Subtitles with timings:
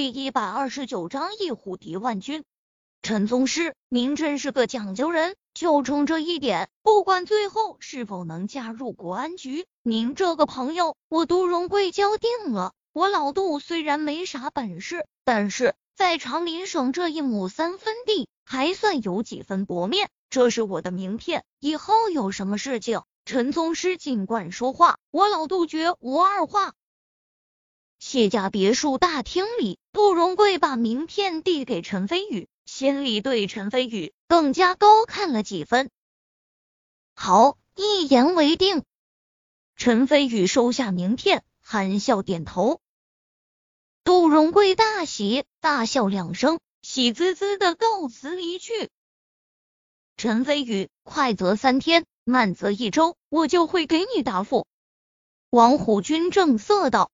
[0.00, 2.42] 第一百二十九章一虎敌万军。
[3.02, 12.72] 陈宗师，您真是个讲究人，就冲这一点，不管最后是否能加入国安局，您这个朋友，我杜荣贵交定了。
[12.94, 20.08] 我老杜虽然没啥本事，但是在长林省这一亩三分地，还算有几分薄面。
[20.30, 26.72] 这是我的名片，以后有什么事情，陈宗师尽管说话，我老杜绝无二话。
[28.00, 32.48] 谢家别墅大厅里，杜荣贵把名片递给陈飞宇。
[32.64, 35.90] 心里对陈飞宇更加高看了几分。
[37.14, 38.84] 好，一言为定。
[39.76, 42.80] 陈飞宇收下名片，含笑点头。
[44.02, 48.88] 杜荣贵大喜，大笑两声，喜滋滋的告辞离去。
[50.16, 54.66] 陈飞宇，快则三天，慢则一周，我就会给你答复。
[55.50, 57.10] 王虎军正色道。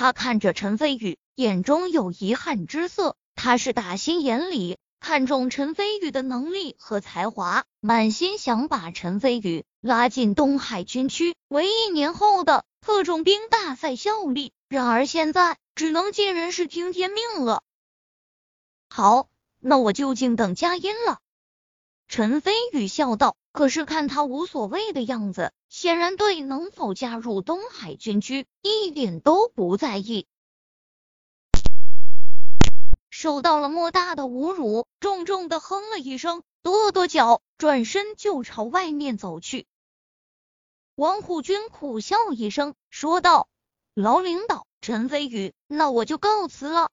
[0.00, 3.16] 他看着陈飞宇，眼中有遗憾之色。
[3.34, 14.54] 他是打心眼里看中陈飞宇的能力和才华，满心想把陈飞宇拉进东海军区，为一年后的特种兵大赛效力。
[14.70, 17.62] 然而现在只能尽人事听天命了。
[18.88, 19.28] 好，
[19.58, 21.18] 那我就静等佳音了。
[22.10, 30.26] 陈飞宇笑道，可是看他无所谓的样子，显然对能否加入东海军区一点都不在意。
[33.10, 39.68] 受到了莫大的侮辱，重重的哼了一声，跺跺脚，转身就朝外面走去。
[40.96, 43.48] 王虎军苦笑一声，说道
[43.94, 46.90] ：“老领导，陈飞宇，那我就告辞了。”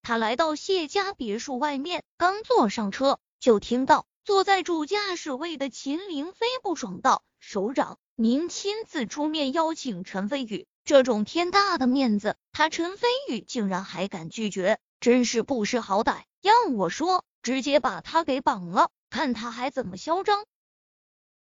[0.00, 20.44] 他来到谢家别墅外面，刚坐上车，就听到坐在主驾驶位的秦凌飞不爽道：“首长，您亲自出面邀请陈飞宇，这种天大的面子，他陈飞宇竟然还敢拒绝。”真是不识好歹，要我说，直接把他给绑了，看他还怎么嚣张。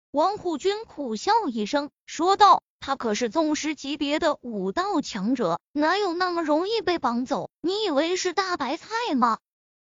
[0.10, 7.52] 王虎军苦笑一声，说道：“他可是宗师级别的武道强者，哪有那么容易被绑走？
[7.62, 9.38] 你以为是大白菜吗？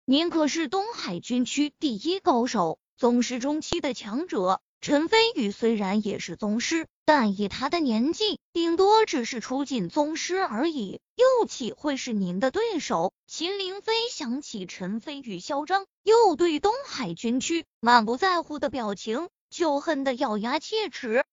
[0.08, 13.12] 您可是东海军区第一高手，宗师中期的强者。”陈飞宇虽然也是宗师，但以他的年纪，顶多只是初进宗师而已，又岂会是您的对手？
[13.26, 21.26] 秦凌飞想起陈飞宇嚣张，又对东海军区满不在乎的表情，就恨得咬牙切齿。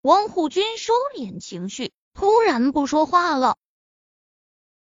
[0.00, 3.58] 王虎军收敛情绪，突然不说话了。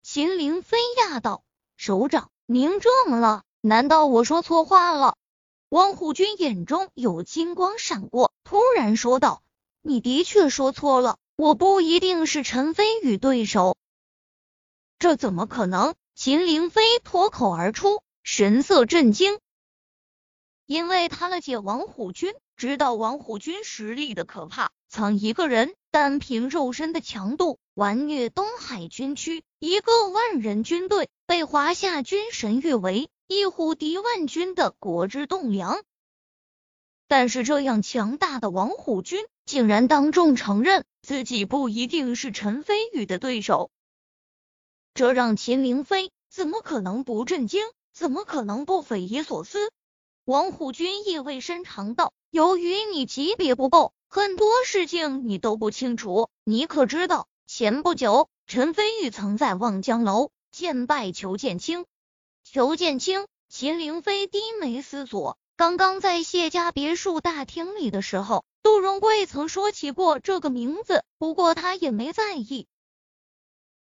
[0.04, 1.46] 秦凌飞讶道
[1.78, 3.44] ：“首长，您这么了？
[3.62, 5.16] 难道我说错话了？”
[5.70, 9.44] 王虎军眼中有金光闪过，突然说道
[9.82, 13.76] ：“你的确说错了，我不一定是陈飞宇对手。”
[15.00, 15.96] 这怎么可能？
[16.14, 19.40] 秦凌飞脱口而出，神色震惊，
[20.66, 24.72] 因为他了解王虎军，知道王虎军实力的可怕。
[24.96, 33.10] 藏一个人单凭肉身的强度，完虐东海军区一个万人军队，被华夏军神誉为。
[33.28, 35.84] 一虎敌万军的国之栋梁，
[37.10, 43.72] 但是这样强大的王虎军竟然当众承认自己不一定是陈飞宇的对手，
[44.94, 47.66] 这让秦凌飞怎么可能不震惊？
[47.92, 49.60] 怎么可能不匪夷所思？
[50.24, 56.30] 王虎军意味深长道：“由于你级别不够，很多事情你都不清楚。
[56.46, 61.86] 你可知道，前不久陈飞宇曾在望江楼见拜裘剑清。”
[62.50, 65.38] 裘剑清，秦凌飞低眉思索。
[65.58, 72.68] 刚刚在谢家别墅大厅里的时候，杜荣贵曾说起过这个名字，不过他也没在意。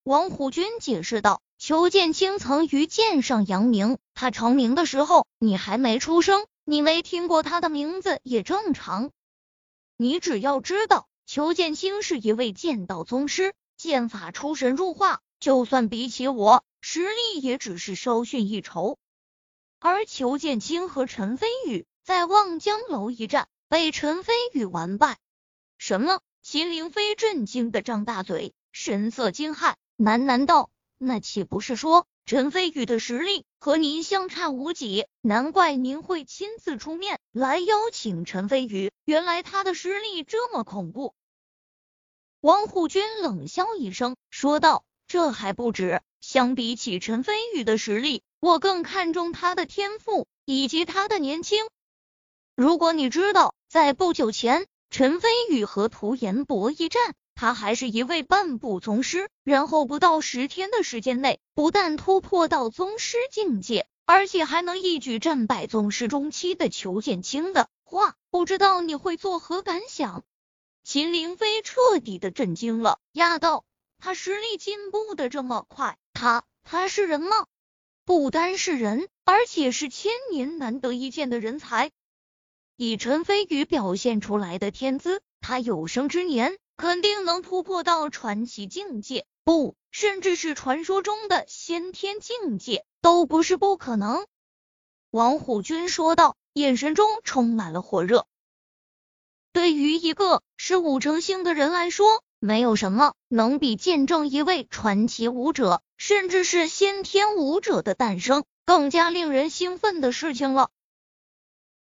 [0.02, 9.12] 王虎军解释道：“裘剑清曾于剑上扬名，他成名的时候你还没出生，你没听过他的名字也正常。
[9.98, 19.00] 你只要知道，裘剑清是一位剑道宗师，剑法出神入化，就算比起我。”实力也只是稍逊一筹，
[19.80, 25.18] 而裘剑清和陈飞宇在望江楼一战被陈飞宇完败。
[25.80, 26.20] 什么？
[26.44, 30.70] 秦凌飞震惊的张大嘴，神色惊骇，喃喃道
[31.00, 35.08] ：“那岂不是说陈飞宇的实力和您相差无几？
[35.22, 41.16] 难怪您会亲自出面来邀请陈飞宇，原来他的实力这么恐怖。”
[42.41, 51.66] 王虎军冷笑一声，说道：“这还不止。”相比起陈飞宇的实力，我更看重他的天赋以及他的年轻。
[52.56, 70.23] 如果你知道，在不久前陈飞宇和涂岩博一战，他还是一位半步宗师，然后不到十天的时间内，不但突破到宗师境界，而且还能一举战败宗师中期的裘剑清的话，不知道你会作何感想？
[70.85, 73.66] 秦凌飞彻底的震惊了，压道
[73.99, 77.47] ：“他实力进步的这么快，他他是人吗？
[78.05, 81.91] 不单是人，而且是千年难得一见的人才。
[82.78, 94.26] 以陈飞宇表现出来的天资，他有生之年。”肯定能突破到传奇境界，不，甚至是传说中的先天境界，都不是不可能。
[95.10, 98.28] 王虎军说道，眼神中充满了火热。
[99.54, 110.70] 对于一个是武成星的人来说，没有什么能比见证一位传奇武者，甚至是先天武者的诞生，更加令人兴奋的事情了。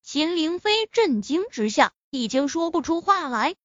[0.01, 3.55] 秦凌飞震惊之下，已经说不出话来。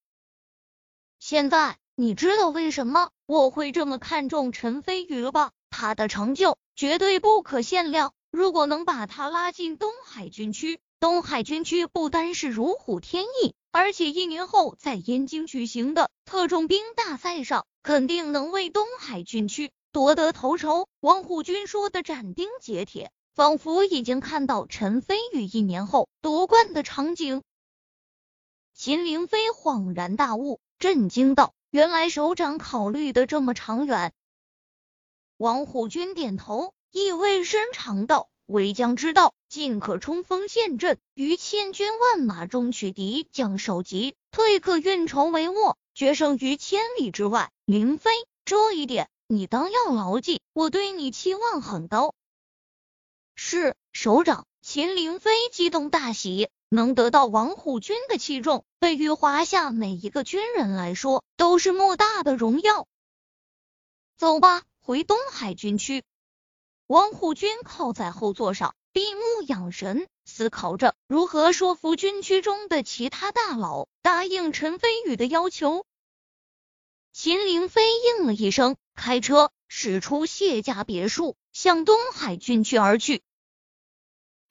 [1.27, 5.53] 现在你知道为什么我会这么看重陈飞宇了吧？
[5.71, 8.13] 他的成就绝对不可限量。
[8.31, 20.89] 如果能把他拉进东海军区，东海军区不单是如虎添翼，而且一年后在燕京举行的特种兵大赛上，肯定能为东海军区夺得头筹。
[21.01, 27.43] 王虎军说的斩钉截铁，仿佛已经看到陈飞宇一年后夺冠的场景。
[28.75, 30.61] 秦凌飞恍然大悟。
[30.85, 34.13] 震惊道：“原来首长考虑的这么长远。”
[35.39, 48.11] 王虎军点头，意味深长道：“为将之道，进可冲锋陷阵，于千军万马中取敌将首级，退可运筹帷幄，决胜于千里之外。”林飞，
[48.45, 52.15] 这一点你当要牢记，我对你期望很高。
[53.35, 56.51] 是首长，秦凌飞激动大喜。
[56.69, 62.87] 能得到王虎军的器重，对于华夏每一个军人来说，都是莫大的荣耀。
[64.17, 66.03] 走吧，回东海军区。
[66.87, 75.87] 王虎军靠在后座上，闭目养神，思考着如何说服军区中的其他大佬答应陈飞宇的要求。
[77.13, 83.23] 秦凌飞应了一声，开车驶出谢家别墅，向东海军区而去。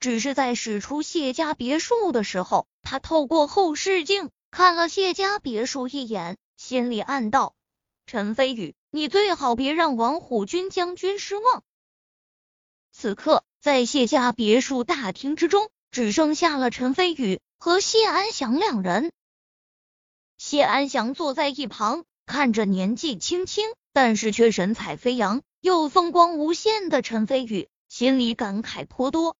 [0.04, 7.54] 只是在驶出谢家别墅的时候，他透过后视镜看了谢家别墅一眼，心里暗道
[8.04, 11.62] ：“陈飞宇，你最好别让王虎军将军失望。”
[12.92, 19.10] 此刻，在谢家别墅大厅之中，只剩下了陈飞宇和谢安祥两人。
[20.36, 29.38] 谢安祥坐在一旁，看着年纪轻轻，但是却神采飞扬又风光无限的陈飞宇，心里感慨颇多。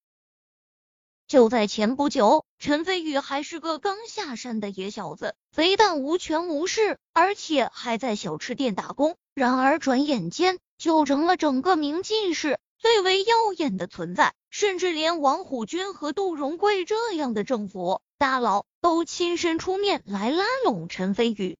[1.26, 9.16] 就在前不久，陈飞宇还是个刚下山的野小子，非但无权无势，而且还在小吃店打工。
[9.34, 21.56] 然而转眼间就成了整个明进市最为耀眼的存在，甚至连王虎军和杜荣贵这样的政府大佬都亲身出面来拉拢陈飞宇。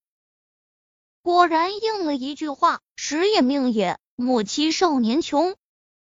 [1.23, 5.57] 果然应了一句话：时也命也，莫欺少年穷。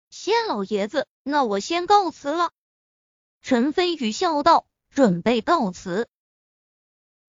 [0.09, 2.51] 谢老爷子，那我先告辞了。
[3.43, 6.09] 陈飞宇笑道：“准备告辞，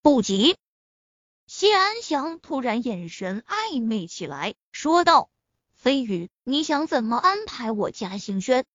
[0.02, 0.58] 不急。”
[1.48, 5.30] 谢安祥突然眼神暧昧起来，说道
[5.74, 8.66] ：“飞宇，你想怎么安排我家兴轩？”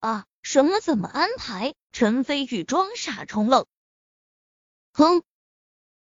[0.00, 1.74] 啊，什么怎么安排？
[1.92, 3.66] 陈飞宇装傻充愣。
[4.92, 5.22] 哼！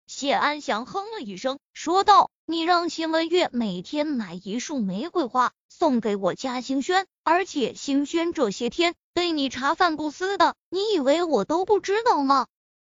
[0.07, 12.47] 谢安祥哼了一声，说道：“你让秦文月每天买一束玫瑰花送给我家兴轩，而且兴轩这些天……”对你茶饭不思的，你以为我都不知道吗？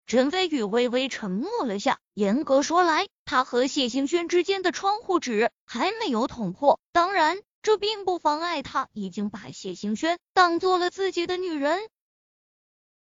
[0.05, 6.81] 陈飞宇微微沉默了下，严格说来，他和谢兴轩之间的窗户纸还没有捅破。
[6.91, 11.89] 当然，这并不妨碍他已经把谢兴轩当做了自己的女人。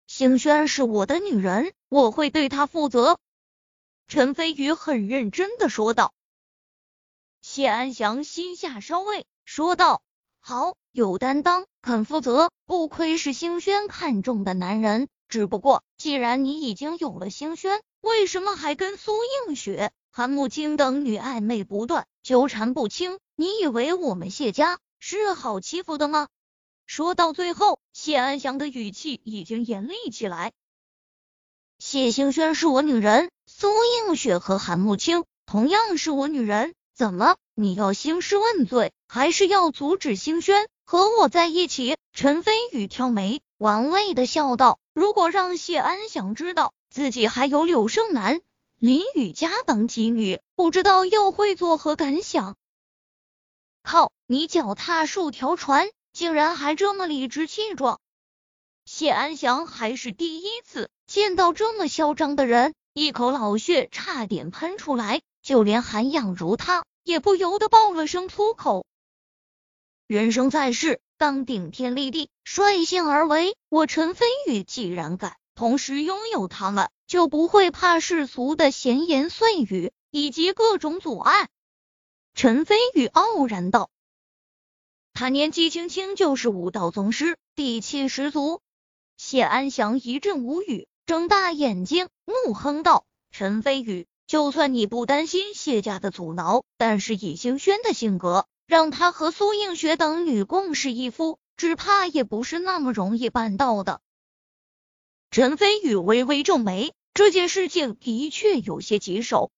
[0.06, 3.18] 兴轩是我的女人，我会对她负责。
[4.06, 6.12] 陈飞宇很认真的说道。
[7.40, 10.02] 谢安祥心下稍慰，说道。
[10.48, 15.08] 好，有担当，肯负责，不愧是星轩看中的男人。
[15.28, 19.12] 只不过，既然你已经有了星轩，为什么还跟苏
[19.46, 23.18] 映雪、韩慕清等女暧昧不断，纠缠不清？
[23.36, 26.28] 你以为我们谢家是好欺负的吗？
[26.86, 30.52] 说到最后，谢安祥的语气已经严厉起来。
[31.78, 33.68] 谢星轩是我女人，苏
[34.06, 36.74] 映雪和韩慕清同样是我女人。
[36.94, 37.36] 怎么？
[37.60, 41.96] 你要兴师问罪，还是要阻止星轩和我在一起？
[42.12, 48.42] 陈飞宇挑眉，玩味的笑道：“如果让谢安祥知道自己还有柳胜男
[48.78, 52.54] 林雨佳等几女不知道又会作何感想。
[53.82, 57.98] 靠，你脚踏数条船，竟然还这么理直气壮！
[58.84, 68.84] 谢安祥还是第一次见到这么嚣张的人，一口老血差点喷出来，就连涵养如他也不由得爆了声粗口。
[70.06, 73.56] 人生在世，当顶天立地，率性而为。
[73.70, 81.48] 我陈飞宇既然敢同时拥有他们，就不会怕世俗的闲言碎语以及各种阻碍。
[82.34, 83.88] 陈飞宇傲然道
[85.14, 88.60] ：“他年纪轻轻就是武道宗师，底气十足。”
[89.16, 104.02] 谢安祥一阵无语，睁大眼睛怒哼道：“陈飞宇，就算你不担心谢家的阻挠，但是以星轩的性格。”让他和苏映雪等女共侍一夫，只怕也不是那么容易办到的。
[105.30, 109.50] 陈飞宇微微皱眉，这件事情的确有些棘手。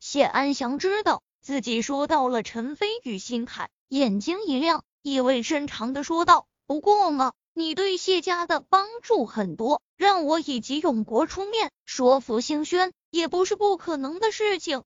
[0.00, 14.82] 谢安祥知道自己说到了陈飞宇心坎，眼睛一亮，意味深长的说道：“不过嘛，你对谢家的帮助很多，让我以及永国出面说服星轩，也不是不可能的事情。”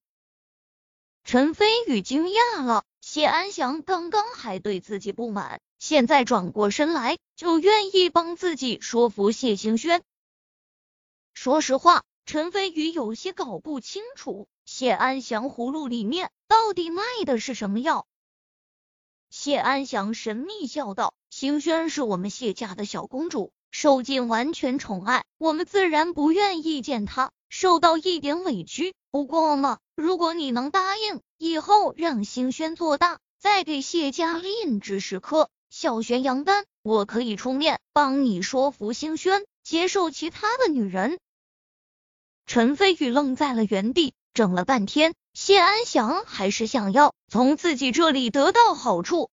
[1.25, 2.85] 陈飞宇惊讶了。
[3.01, 10.03] 谢安祥刚刚还对自己不满，现在转过身来就愿意帮自己说服谢星轩。
[11.33, 18.07] 说实话，陈飞宇有些搞不清楚谢安祥葫芦里面到底卖的是什么药。
[19.31, 28.95] 谢安祥神秘笑道：“星轩是我们谢家的小公主，受尽完全宠爱，我们自然不愿意见她受到一点委屈。
[29.11, 41.19] 不过嘛，如果你能答应……”以后让星轩做大，再给谢家另制时刻小玄阳丹，我可以出面帮你说服星轩接受其他的女人。
[42.45, 49.31] 陈飞宇愣在了原地，整了半天，谢安祥还是想要从自己这里得到好处。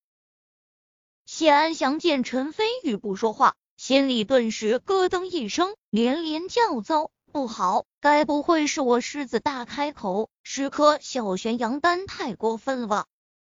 [1.26, 7.10] 谢安祥见陈飞宇不说话，心里顿时咯噔一声，连连叫糟。
[7.32, 13.08] 不好，该不会是我狮子大开口，十颗小玄阳丹太过分了吧？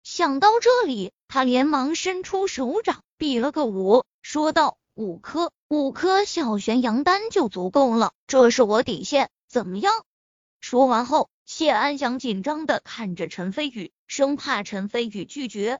[0.04, 9.92] 想到这里，他连忙伸出手掌，比了个五，说道：“五颗，五颗小玄阳丹就足够了，这是我底线，怎么样？”
[10.68, 15.78] 说完后，谢安祥紧张的看着陈飞宇，生怕陈飞宇拒绝。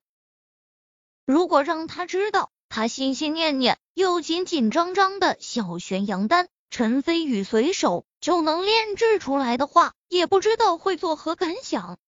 [1.25, 6.47] 如果让他知道他心心念念又紧紧张张的小玄阳丹。
[6.71, 11.99] 陈飞宇随手就能炼制出来的话，也不知道会作何感想。